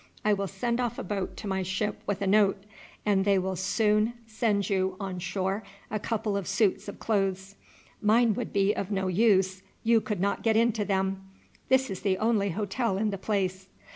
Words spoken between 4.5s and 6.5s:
you on shore a couple of